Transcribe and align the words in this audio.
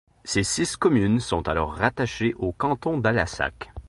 Ses 0.25 0.41
six 0.41 0.77
communes 0.77 1.19
sont 1.19 1.47
alors 1.47 1.73
rattachées 1.75 2.33
au 2.39 2.51
canton 2.53 2.97
d'Allassac. 2.97 3.71